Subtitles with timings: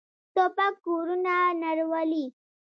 [0.35, 2.25] توپک کورونه نړولي.